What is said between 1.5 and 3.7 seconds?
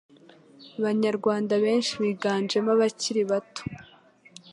benshi biganjemo abakiri bato,